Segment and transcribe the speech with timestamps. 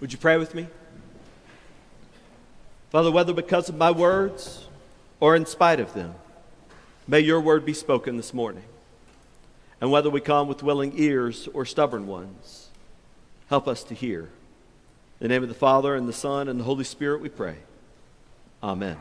[0.00, 0.68] Would you pray with me?
[2.90, 4.66] Father, whether because of my words
[5.20, 6.14] or in spite of them,
[7.06, 8.64] may your word be spoken this morning.
[9.80, 12.68] And whether we come with willing ears or stubborn ones,
[13.48, 14.30] help us to hear.
[15.20, 17.56] In the name of the Father, and the Son, and the Holy Spirit, we pray.
[18.62, 18.96] Amen.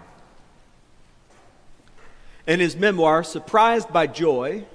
[2.47, 4.65] In his memoir, Surprised by Joy,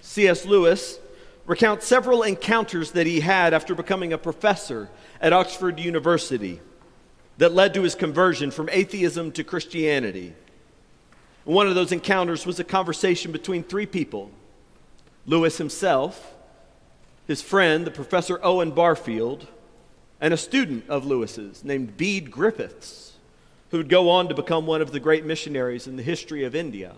[0.00, 0.46] C.S.
[0.46, 0.98] Lewis
[1.46, 4.88] recounts several encounters that he had after becoming a professor
[5.20, 6.60] at Oxford University
[7.38, 10.34] that led to his conversion from atheism to Christianity.
[11.44, 14.30] One of those encounters was a conversation between three people
[15.26, 16.34] Lewis himself,
[17.26, 19.48] his friend, the Professor Owen Barfield,
[20.20, 23.14] and a student of Lewis's named Bede Griffiths,
[23.70, 26.54] who would go on to become one of the great missionaries in the history of
[26.54, 26.94] India.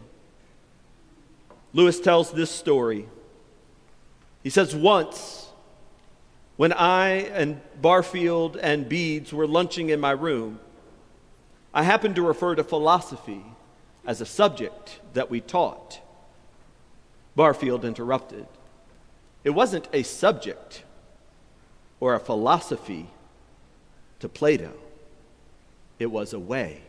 [1.73, 3.09] Lewis tells this story.
[4.43, 5.49] He says, Once,
[6.57, 10.61] when I and Barfield and Bedes were lunching in my room,
[11.73, 13.45] I happened to refer to philosophy
[14.07, 16.01] as a subject that we taught.
[17.37, 18.47] Barfield interrupted.
[19.45, 20.83] It wasn't a subject
[22.01, 23.09] or a philosophy
[24.21, 24.73] to Plato,
[25.99, 26.83] it was a way.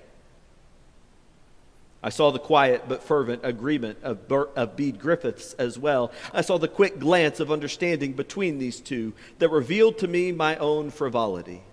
[2.01, 6.11] I saw the quiet but fervent agreement of, Ber- of Bede Griffiths as well.
[6.33, 10.55] I saw the quick glance of understanding between these two that revealed to me my
[10.57, 11.63] own frivolity.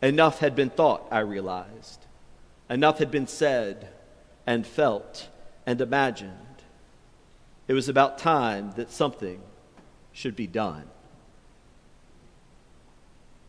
[0.00, 2.06] Enough had been thought, I realized.
[2.70, 3.88] Enough had been said
[4.46, 5.28] and felt
[5.66, 6.32] and imagined.
[7.66, 9.42] It was about time that something
[10.12, 10.84] should be done.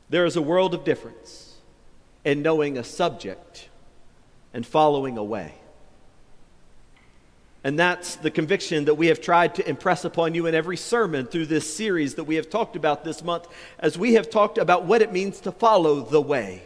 [0.09, 1.57] There is a world of difference
[2.25, 3.69] in knowing a subject
[4.51, 5.53] and following a way.
[7.63, 11.25] And that's the conviction that we have tried to impress upon you in every sermon
[11.25, 13.47] through this series that we have talked about this month,
[13.79, 16.63] as we have talked about what it means to follow the way.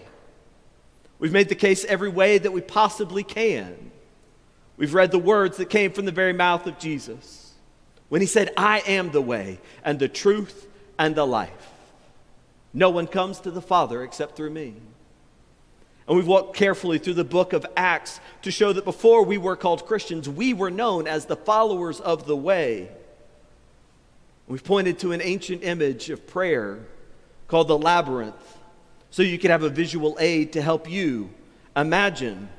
[1.17, 3.91] We've made the case every way that we possibly can.
[4.77, 7.53] We've read the words that came from the very mouth of Jesus
[8.09, 10.67] when he said, I am the way and the truth
[10.99, 11.71] and the life.
[12.73, 14.75] No one comes to the Father except through me.
[16.07, 19.55] And we've walked carefully through the book of Acts to show that before we were
[19.55, 22.89] called Christians, we were known as the followers of the way.
[24.47, 26.79] We've pointed to an ancient image of prayer
[27.47, 28.57] called the labyrinth
[29.11, 31.29] so you could have a visual aid to help you
[31.75, 32.49] imagine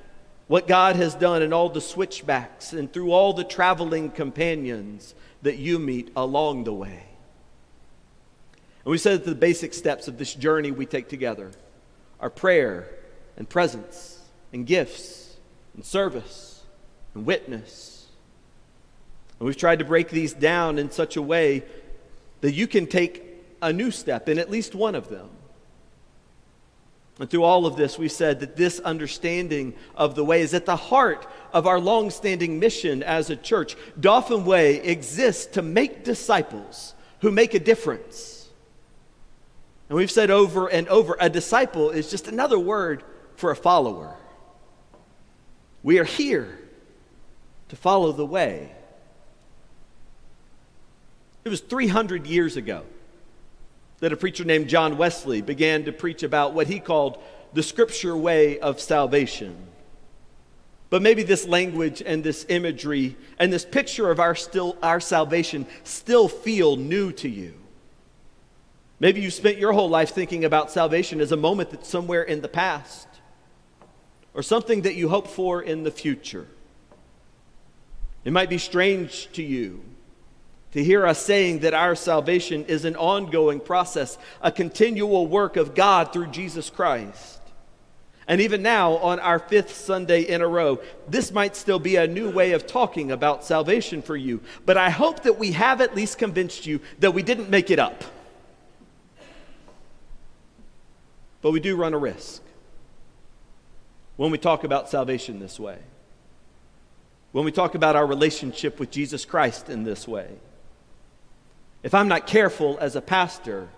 [0.47, 5.59] what God has done in all the switchbacks and through all the traveling companions that
[5.59, 7.05] you meet along the way.
[8.84, 11.50] And we said that the basic steps of this journey we take together
[12.21, 12.88] are prayer
[13.36, 14.20] and presence
[14.52, 15.36] and gifts
[15.74, 16.62] and service
[17.14, 18.06] and witness.
[19.38, 21.64] And we've tried to break these down in such a way
[22.40, 23.22] that you can take
[23.60, 25.28] a new step in at least one of them.
[27.20, 30.66] And through all of this, we said that this understanding of the way is at
[30.66, 33.76] the heart of our long-standing mission as a church.
[33.98, 38.48] Dauphin Way exists to make disciples who make a difference.
[39.88, 43.04] And we've said over and over a disciple is just another word
[43.36, 44.16] for a follower.
[45.82, 46.58] We are here
[47.68, 48.72] to follow the way.
[51.44, 52.84] It was 300 years ago
[54.00, 57.22] that a preacher named John Wesley began to preach about what he called
[57.52, 59.56] the scripture way of salvation.
[60.90, 65.66] But maybe this language and this imagery and this picture of our still our salvation
[65.82, 67.54] still feel new to you.
[69.00, 72.40] Maybe you spent your whole life thinking about salvation as a moment that's somewhere in
[72.42, 73.08] the past
[74.34, 76.46] or something that you hope for in the future.
[78.24, 79.82] It might be strange to you
[80.72, 85.74] to hear us saying that our salvation is an ongoing process, a continual work of
[85.74, 87.40] God through Jesus Christ.
[88.26, 92.06] And even now, on our fifth Sunday in a row, this might still be a
[92.06, 94.40] new way of talking about salvation for you.
[94.66, 97.78] But I hope that we have at least convinced you that we didn't make it
[97.78, 98.02] up.
[101.42, 102.42] But we do run a risk
[104.16, 105.78] when we talk about salvation this way,
[107.32, 110.28] when we talk about our relationship with Jesus Christ in this way.
[111.82, 113.69] If I'm not careful as a pastor,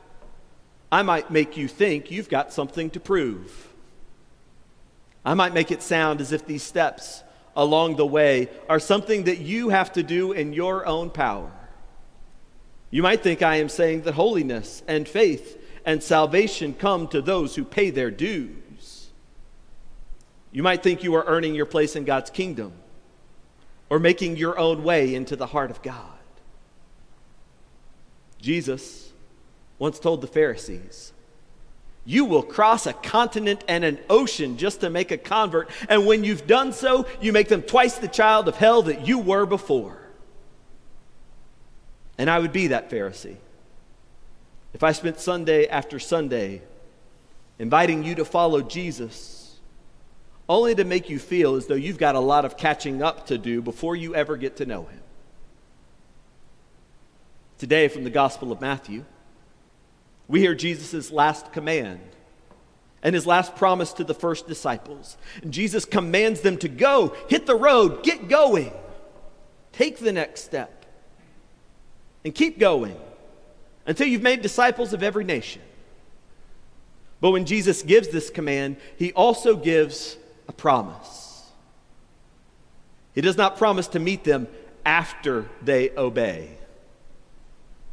[0.93, 3.69] I might make you think you've got something to prove.
[5.25, 7.23] I might make it sound as if these steps
[7.57, 11.51] along the way are something that you have to do in your own power.
[12.91, 17.57] You might think I am saying that holiness and faith and salvation come to those
[17.57, 18.66] who pay their dues.
[20.57, 22.73] You might think you are earning your place in God's kingdom
[23.91, 26.19] or making your own way into the heart of God.
[28.41, 29.13] Jesus
[29.79, 31.13] once told the Pharisees,
[32.07, 35.69] You will cross a continent and an ocean just to make a convert.
[35.91, 39.19] And when you've done so, you make them twice the child of hell that you
[39.19, 40.01] were before.
[42.17, 43.37] And I would be that Pharisee
[44.73, 46.63] if I spent Sunday after Sunday
[47.59, 49.46] inviting you to follow Jesus,
[50.49, 53.39] only to make you feel as though you've got a lot of catching up to
[53.39, 55.01] do before you ever get to know Him.
[57.59, 59.05] Today, from the Gospel of Matthew,
[60.29, 62.01] we hear Jesus' last command
[63.03, 65.17] and his last promise to the first disciples.
[65.43, 68.73] And Jesus commands them to go, hit the road, get going,
[69.73, 70.85] take the next step,
[72.25, 72.97] and keep going
[73.87, 75.63] until you've made disciples of every nation.
[77.21, 80.17] But when Jesus gives this command, he also gives
[80.49, 81.51] a promise.
[83.15, 84.47] He does not promise to meet them
[84.85, 86.51] after they obey.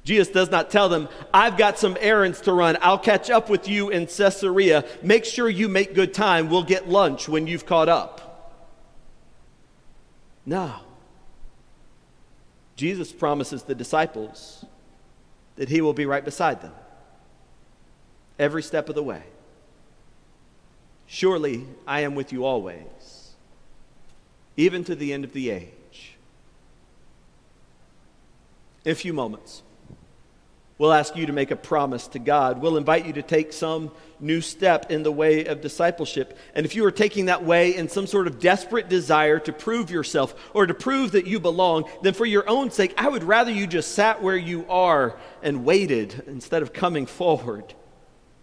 [0.04, 2.78] Jesus does not tell them, I've got some errands to run.
[2.82, 4.84] I'll catch up with you in Caesarea.
[5.02, 6.50] Make sure you make good time.
[6.50, 8.60] We'll get lunch when you've caught up.
[10.46, 10.74] No.
[12.76, 14.66] Jesus promises the disciples
[15.56, 16.74] that he will be right beside them
[18.38, 19.24] every step of the way.
[21.06, 23.34] Surely I am with you always,
[24.58, 26.16] even to the end of the age.
[28.86, 29.62] In a few moments,
[30.78, 32.62] we'll ask you to make a promise to God.
[32.62, 36.38] We'll invite you to take some new step in the way of discipleship.
[36.56, 39.92] And if you are taking that way in some sort of desperate desire to prove
[39.92, 43.52] yourself or to prove that you belong, then for your own sake, I would rather
[43.52, 47.74] you just sat where you are and waited instead of coming forward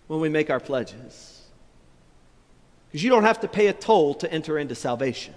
[0.07, 1.40] when we make our pledges.
[2.91, 5.35] Because you don't have to pay a toll to enter into salvation.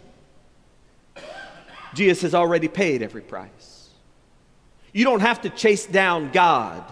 [1.94, 3.90] Jesus has already paid every price.
[4.92, 6.84] You don't have to chase down God,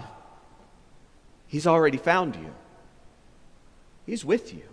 [1.48, 2.54] He's already found you.
[4.06, 4.64] He's with you.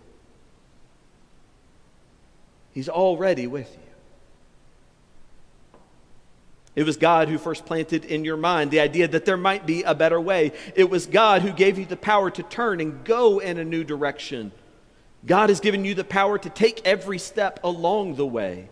[2.73, 3.89] He's already with you.
[6.77, 9.83] It was God who first planted in your mind the idea that there might be
[9.83, 10.53] a better way.
[10.77, 13.83] It was God who gave you the power to turn and go in a new
[13.83, 14.53] direction.
[15.27, 18.69] God has given you the power to take every step along the way.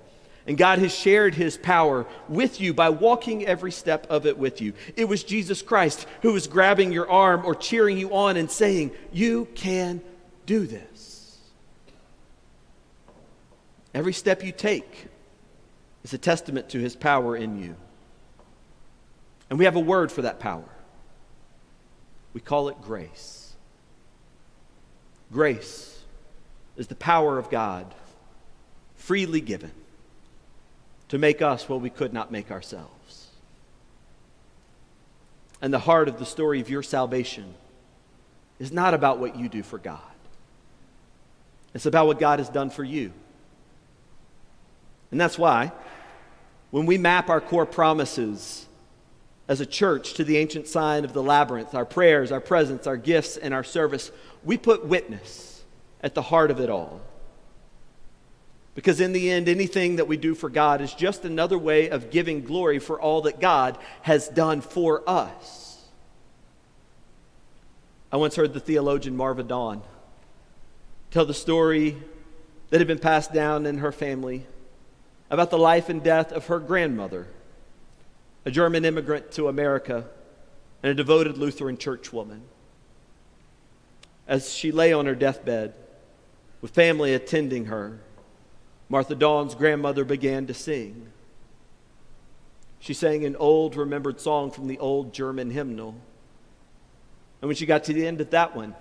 [0.46, 4.60] And God has shared his power with you by walking every step of it with
[4.60, 4.75] you.
[4.94, 8.93] It was Jesus Christ who was grabbing your arm or cheering you on and saying,
[9.12, 10.00] You can
[10.46, 11.38] do this.
[13.92, 15.06] Every step you take
[16.04, 17.75] is a testament to his power in you.
[19.50, 20.69] And we have a word for that power.
[22.34, 23.54] We call it grace.
[25.32, 25.95] Grace
[26.76, 27.94] is the power of God
[28.96, 29.73] freely given
[31.08, 33.28] to make us what we could not make ourselves.
[35.62, 37.55] And the heart of the story of your salvation
[38.58, 40.00] is not about what you do for God.
[41.75, 43.12] It's about what God has done for you.
[45.11, 45.73] And that's why,
[46.70, 48.67] when we map our core promises
[49.49, 52.96] as a church to the ancient sign of the labyrinth, our prayers, our presence, our
[52.96, 54.11] gifts, and our service,
[54.44, 55.56] we put witness
[56.02, 57.00] at the heart of it all.
[58.75, 62.10] Because in the end, anything that we do for God is just another way of
[62.10, 65.82] giving glory for all that God has done for us.
[68.12, 69.82] I once heard the theologian Marva Dawn
[71.10, 71.96] tell the story
[72.68, 74.47] that had been passed down in her family
[75.30, 77.26] about the life and death of her grandmother,
[78.44, 80.04] a German immigrant to America
[80.82, 82.40] and a devoted Lutheran churchwoman.
[84.28, 85.73] As she lay on her deathbed,
[86.60, 88.00] with family attending her,
[88.88, 91.08] Marva Dawn's grandmother began to sing.
[92.78, 95.96] She sang an old remembered song from the old German hymnal.
[97.40, 98.75] And when she got to the end of that one,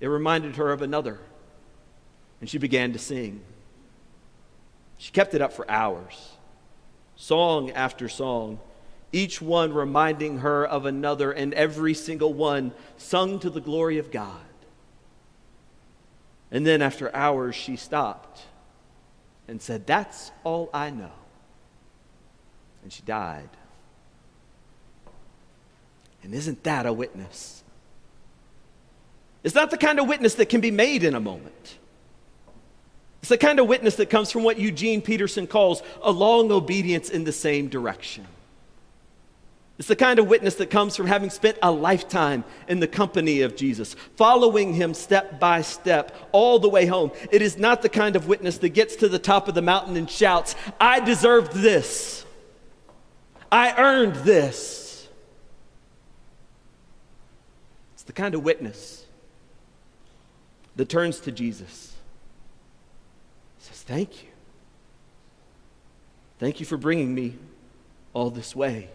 [0.00, 1.18] it reminded her of another,
[2.40, 3.40] and she began to sing.
[4.98, 6.32] She kept it up for hours,
[7.16, 8.60] song after song,
[9.12, 14.10] each one reminding her of another, and every single one sung to the glory of
[14.10, 14.40] God.
[16.50, 18.42] And then after hours, she stopped
[19.46, 21.12] and said, That's all I know.
[22.82, 23.48] And she died.
[26.22, 27.62] And isn't that a witness?
[29.42, 31.78] It's not the kind of witness that can be made in a moment.
[33.20, 37.10] It's the kind of witness that comes from what Eugene Peterson calls a long obedience
[37.10, 38.26] in the same direction.
[39.80, 43.40] It's the kind of witness that comes from having spent a lifetime in the company
[43.40, 47.12] of Jesus, following him step by step all the way home.
[47.32, 49.96] It is not the kind of witness that gets to the top of the mountain
[49.96, 52.26] and shouts, I deserved this.
[53.50, 55.08] I earned this.
[57.94, 59.06] It's the kind of witness
[60.76, 61.96] that turns to Jesus.
[63.60, 64.28] Says, Thank you.
[66.38, 67.38] Thank you for bringing me
[68.12, 68.90] all this way.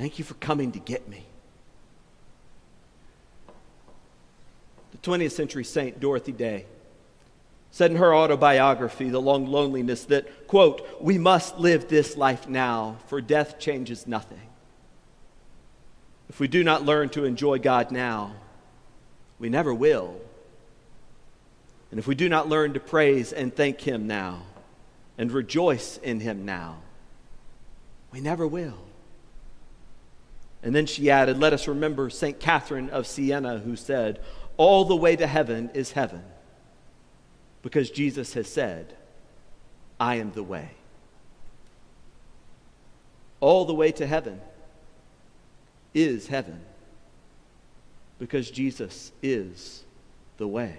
[0.00, 1.26] Thank you for coming to get me.
[4.92, 6.64] The 20th century saint Dorothy Day
[7.70, 12.96] said in her autobiography, The Long Loneliness, that, quote, we must live this life now,
[13.08, 14.40] for death changes nothing.
[16.30, 18.36] If we do not learn to enjoy God now,
[19.38, 20.18] we never will.
[21.90, 24.44] And if we do not learn to praise and thank Him now
[25.18, 26.78] and rejoice in Him now,
[28.10, 28.78] we never will.
[30.62, 32.38] And then she added, Let us remember St.
[32.38, 34.20] Catherine of Siena, who said,
[34.56, 36.22] All the way to heaven is heaven,
[37.62, 38.94] because Jesus has said,
[39.98, 40.70] I am the way.
[43.40, 44.40] All the way to heaven
[45.94, 46.60] is heaven
[48.18, 49.82] because Jesus is
[50.36, 50.78] the way.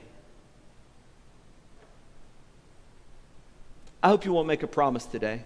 [4.04, 5.44] I hope you won't make a promise today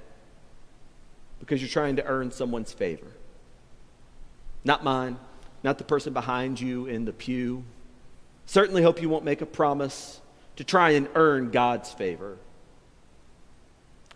[1.39, 3.07] because you're trying to earn someone's favor.
[4.65, 5.17] Not mine,
[5.63, 7.63] not the person behind you in the pew.
[8.47, 10.19] Certainly hope you won't make a promise
[10.57, 12.37] to try and earn God's favor.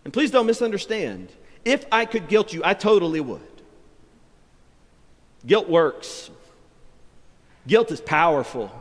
[0.04, 1.30] And please don't misunderstand.
[1.64, 3.42] If I could guilt you, I totally would.
[5.46, 6.30] Guilt works.
[7.68, 8.72] Guilt is powerful,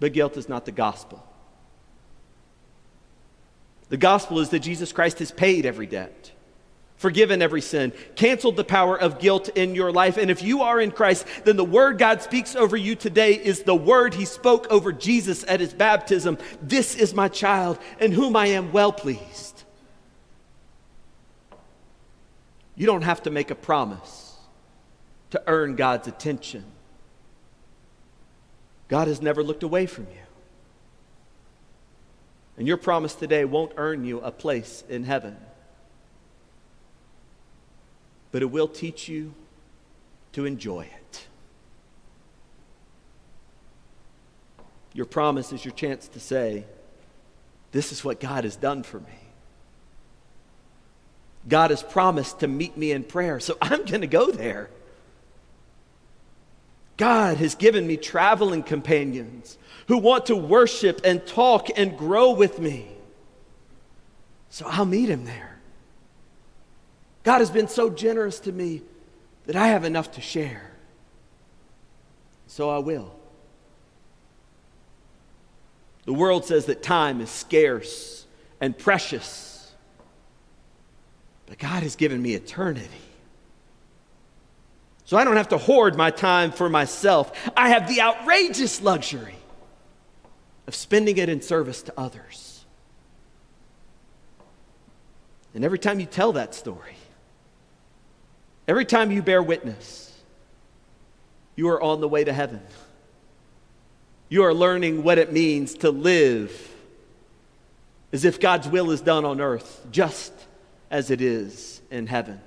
[0.00, 1.22] but guilt is not the gospel.
[3.88, 6.32] The gospel is that Jesus Christ has paid every debt,
[6.96, 10.16] forgiven every sin, canceled the power of guilt in your life.
[10.16, 13.62] And if you are in Christ, then the word God speaks over you today is
[13.62, 18.36] the word he spoke over Jesus at his baptism This is my child, in whom
[18.36, 19.64] I am well pleased.
[22.76, 24.36] You don't have to make a promise
[25.30, 26.64] to earn God's attention.
[28.88, 30.20] God has never looked away from you.
[32.58, 35.36] And your promise today won't earn you a place in heaven,
[38.36, 39.32] but it will teach you
[40.32, 41.26] to enjoy it.
[44.92, 46.66] Your promise is your chance to say,
[47.72, 49.18] This is what God has done for me.
[51.48, 54.68] God has promised to meet me in prayer, so I'm going to go there.
[56.98, 59.56] God has given me traveling companions
[59.88, 62.86] who want to worship and talk and grow with me.
[64.50, 65.55] So I'll meet him there.
[67.26, 68.82] God has been so generous to me
[69.46, 70.70] that I have enough to share.
[72.46, 73.12] So I will.
[76.04, 78.24] The world says that time is scarce
[78.60, 79.72] and precious,
[81.46, 82.86] but God has given me eternity.
[85.04, 87.50] So I don't have to hoard my time for myself.
[87.56, 89.34] I have the outrageous luxury
[90.68, 92.64] of spending it in service to others.
[95.56, 96.94] And every time you tell that story,
[98.68, 100.12] every time you bear witness,
[101.54, 102.60] you are on the way to heaven.
[104.28, 106.74] You are learning what it means to live
[108.12, 110.32] as if God's will is done on earth, just
[110.90, 112.40] as it is in heaven.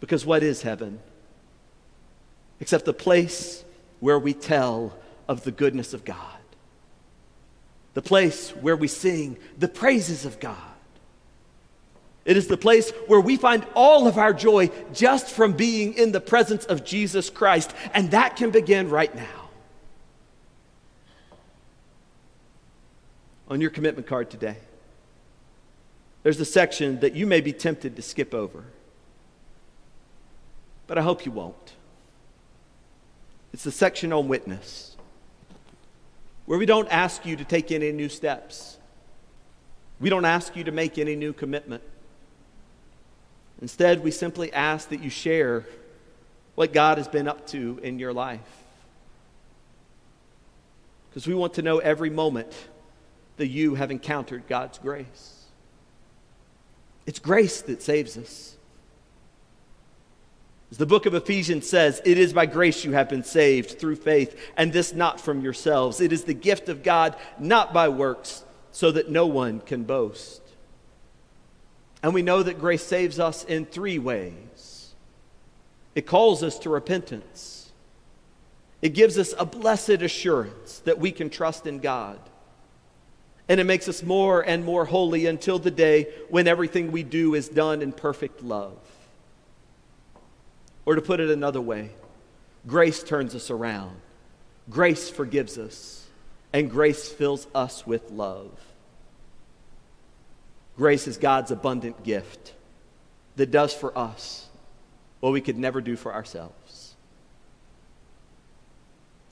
[0.00, 1.00] Because what is heaven?
[2.60, 3.64] Except the place
[4.00, 4.96] where we tell
[5.28, 6.38] of the goodness of God,
[7.94, 10.56] the place where we sing the praises of God.
[12.24, 16.12] It is the place where we find all of our joy just from being in
[16.12, 19.50] the presence of Jesus Christ, and that can begin right now.
[23.48, 24.56] On your commitment card today,
[26.22, 28.64] there's a section that you may be tempted to skip over
[30.92, 31.72] but I hope you won't.
[33.54, 34.94] It's the section on witness,
[36.44, 38.76] where we don't ask you to take any new steps.
[40.00, 41.82] We don't ask you to make any new commitment.
[43.62, 45.64] Instead, we simply ask that you share
[46.56, 48.40] what God has been up to in your life.
[51.08, 52.52] Because we want to know every moment
[53.36, 55.44] that you have encountered God's grace.
[57.06, 58.56] It's grace that saves us.
[60.72, 63.96] As the book of Ephesians says, it is by grace you have been saved through
[63.96, 66.00] faith, and this not from yourselves.
[66.00, 70.41] It is the gift of God, not by works, so that no one can boast.
[72.02, 74.94] And we know that grace saves us in three ways
[75.94, 77.70] it calls us to repentance,
[78.80, 82.18] it gives us a blessed assurance that we can trust in God.
[83.48, 87.34] And it makes us more and more holy until the day when everything we do
[87.34, 88.78] is done in perfect love.
[90.86, 91.90] Or to put it another way,
[92.66, 93.96] grace turns us around
[94.70, 96.06] Grace forgives us,
[96.52, 98.50] and grace fills us with love.
[100.82, 102.54] Grace is God's abundant gift
[103.36, 104.48] that does for us
[105.20, 106.96] what we could never do for ourselves.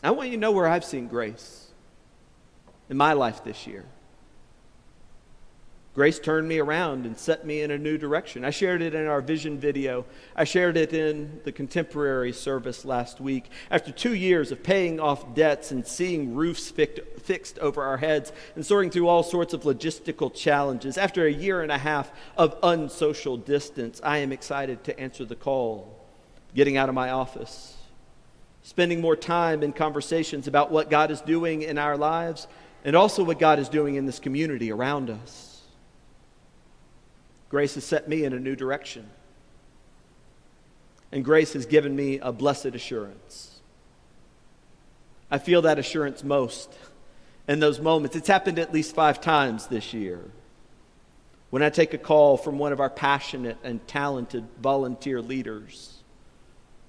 [0.00, 1.66] I want you to know where I've seen grace
[2.88, 3.84] in my life this year.
[5.92, 8.44] Grace turned me around and set me in a new direction.
[8.44, 10.04] I shared it in our vision video.
[10.36, 13.50] I shared it in the contemporary service last week.
[13.72, 18.64] After two years of paying off debts and seeing roofs fixed over our heads and
[18.64, 23.36] sorting through all sorts of logistical challenges, after a year and a half of unsocial
[23.36, 26.06] distance, I am excited to answer the call,
[26.54, 27.76] getting out of my office,
[28.62, 32.46] spending more time in conversations about what God is doing in our lives
[32.84, 35.49] and also what God is doing in this community around us.
[37.50, 39.10] Grace has set me in a new direction.
[41.12, 43.60] And grace has given me a blessed assurance.
[45.30, 46.72] I feel that assurance most
[47.48, 48.16] in those moments.
[48.16, 50.20] It's happened at least five times this year.
[51.50, 55.96] When I take a call from one of our passionate and talented volunteer leaders,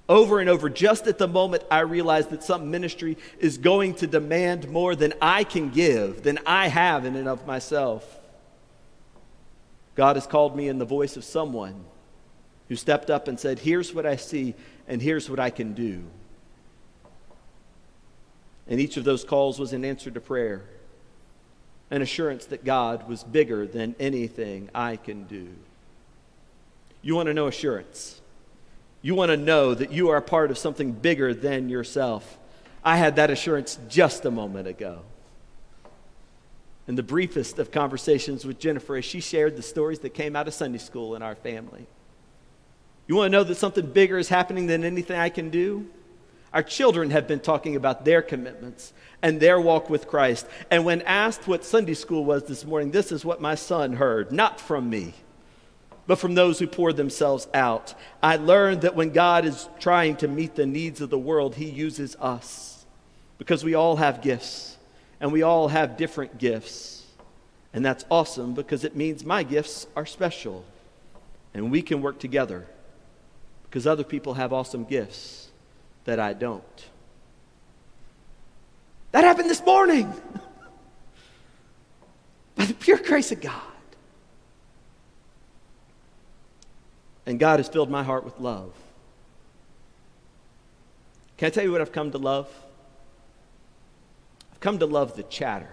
[0.07, 4.07] over and over, just at the moment I realize that some ministry is going to
[4.07, 8.20] demand more than I can give, than I have in and of myself.
[9.95, 11.83] God has called me in the voice of someone
[12.69, 14.55] who stepped up and said, Here's what I see,
[14.87, 16.03] and here's what I can do.
[18.67, 20.63] And each of those calls was an answer to prayer,
[21.89, 25.49] an assurance that God was bigger than anything I can do.
[27.01, 28.21] You want to know assurance.
[29.01, 32.37] You want to know that you are a part of something bigger than yourself.
[32.83, 35.01] I had that assurance just a moment ago
[36.91, 40.49] in the briefest of conversations with Jennifer as she shared the stories that came out
[40.49, 41.87] of Sunday school in our family.
[43.07, 45.87] You want to know that something bigger is happening than anything I can do?
[46.51, 50.45] Our children have been talking about their commitments and their walk with Christ.
[50.69, 54.33] And when asked what Sunday school was this morning, this is what my son heard,
[54.33, 55.13] not from me,
[56.07, 57.93] but from those who poured themselves out.
[58.21, 61.69] I learned that when God is trying to meet the needs of the world, he
[61.69, 62.85] uses us
[63.37, 64.71] because we all have gifts
[65.21, 67.05] and we all have different gifts.
[67.73, 70.65] And that's awesome because it means my gifts are special
[71.53, 72.67] and we can work together
[73.63, 75.49] because other people have awesome gifts
[76.03, 76.85] that I don't.
[79.11, 80.07] That happened this morning
[82.55, 83.61] by the pure grace of God.
[87.27, 88.73] And God has filled my heart with love.
[91.37, 92.49] Can I tell you what I've come to love?
[94.61, 95.69] Come to love the chatter.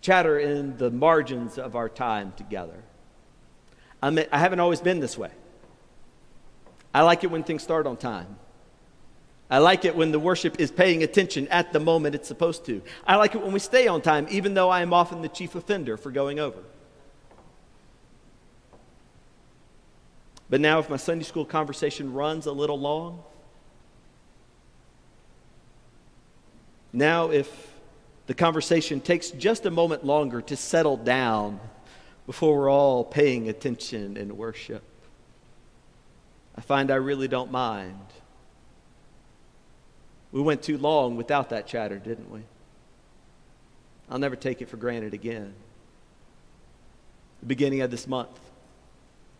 [0.00, 2.82] Chatter in the margins of our time together.
[4.02, 5.30] I, I haven't always been this way.
[6.92, 8.36] I like it when things start on time.
[9.50, 12.82] I like it when the worship is paying attention at the moment it's supposed to.
[13.06, 15.54] I like it when we stay on time, even though I am often the chief
[15.54, 16.60] offender for going over.
[20.48, 23.22] But now, if my Sunday school conversation runs a little long,
[26.92, 27.70] Now, if
[28.26, 31.60] the conversation takes just a moment longer to settle down
[32.26, 34.82] before we're all paying attention in worship,
[36.56, 38.06] I find I really don't mind.
[40.32, 42.40] We went too long without that chatter, didn't we?
[44.08, 45.54] I'll never take it for granted again.
[47.40, 48.38] The beginning of this month,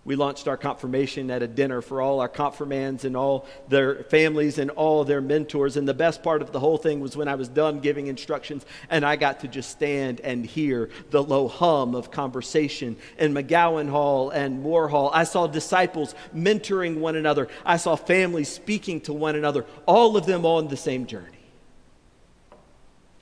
[0.03, 4.59] we launched our confirmation at a dinner for all our confirmands and all their families
[4.59, 5.77] and all their mentors.
[5.77, 8.65] And the best part of the whole thing was when I was done giving instructions
[8.89, 13.91] and I got to just stand and hear the low hum of conversation in McGowan
[13.91, 15.11] Hall and Moore Hall.
[15.13, 20.25] I saw disciples mentoring one another, I saw families speaking to one another, all of
[20.25, 21.27] them on the same journey.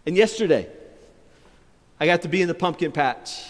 [0.06, 0.68] And yesterday,
[1.98, 3.44] I got to be in the pumpkin patch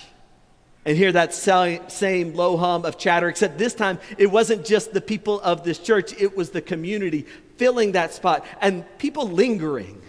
[0.84, 5.00] and hear that same low hum of chatter, except this time it wasn't just the
[5.00, 10.00] people of this church, it was the community filling that spot and people lingering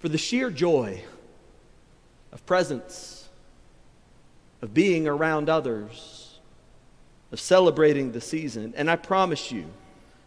[0.00, 1.02] for the sheer joy
[2.32, 3.28] of presence,
[4.60, 6.38] of being around others,
[7.30, 8.74] of celebrating the season.
[8.76, 9.66] And I promise you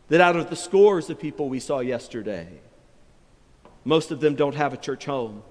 [0.07, 2.47] that out of the scores of people we saw yesterday,
[3.83, 5.43] most of them don't have a church home.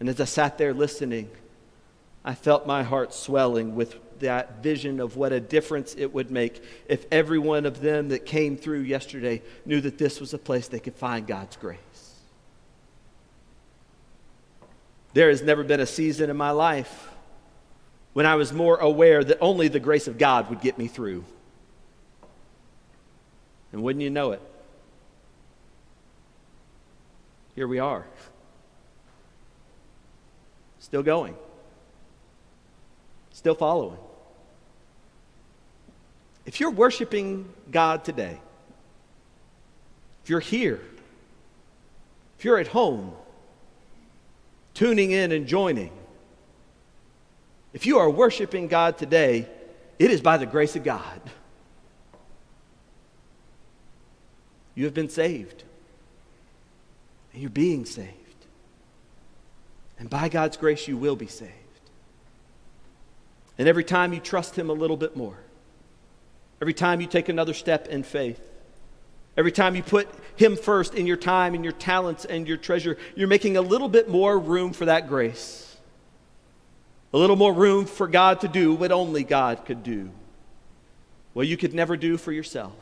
[0.00, 1.30] And as I sat there listening,
[2.24, 6.62] I felt my heart swelling with that vision of what a difference it would make
[6.88, 10.68] if every one of them that came through yesterday knew that this was a place
[10.68, 11.78] they could find God's grace.
[15.14, 17.10] There has never been a season in my life
[18.12, 21.24] when I was more aware that only the grace of God would get me through.
[23.72, 24.42] And wouldn't you know it?
[27.54, 28.04] here we are.
[30.78, 31.36] Still going,
[33.42, 33.98] still following.
[36.46, 38.38] If you're worshiping God today,
[40.22, 40.80] if you're here,
[42.38, 43.12] if you're at home,
[44.74, 45.90] tuning in and joining,
[47.72, 49.48] if you are worshiping God today,
[49.98, 51.20] it is by the grace of God.
[54.76, 55.64] You have been saved.
[57.32, 58.12] And you're being saved.
[59.98, 61.61] And by God's grace, you will be saved.
[63.58, 65.36] And every time you trust Him a little bit more,
[66.60, 68.40] every time you take another step in faith,
[69.36, 72.96] every time you put Him first in your time and your talents and your treasure,
[73.14, 75.76] you're making a little bit more room for that grace.
[77.12, 80.10] A little more room for God to do what only God could do.
[81.34, 82.72] What you could never do for yourself.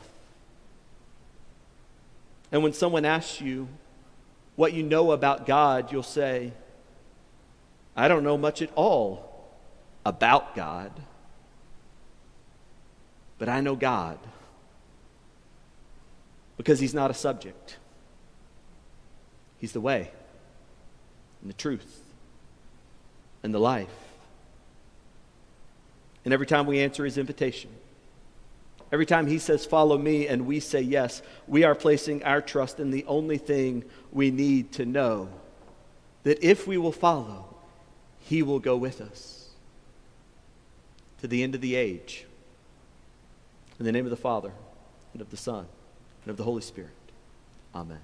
[2.51, 3.67] And when someone asks you
[4.55, 6.53] what you know about God, you'll say,
[7.95, 9.30] I don't know much at all
[10.05, 10.91] about God,
[13.37, 14.19] but I know God
[16.57, 17.77] because He's not a subject,
[19.59, 20.11] He's the way
[21.41, 22.01] and the truth
[23.43, 23.89] and the life.
[26.23, 27.71] And every time we answer His invitation,
[28.91, 32.79] Every time he says, Follow me, and we say yes, we are placing our trust
[32.79, 35.29] in the only thing we need to know
[36.23, 37.45] that if we will follow,
[38.19, 39.40] he will go with us
[41.21, 42.25] to the end of the age.
[43.79, 44.51] In the name of the Father,
[45.13, 45.67] and of the Son,
[46.23, 46.91] and of the Holy Spirit.
[47.73, 47.99] Amen.